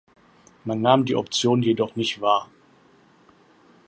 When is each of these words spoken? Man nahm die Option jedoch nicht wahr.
Man 0.65 0.81
nahm 0.81 1.05
die 1.05 1.15
Option 1.15 1.61
jedoch 1.61 1.95
nicht 1.95 2.21
wahr. 2.21 2.49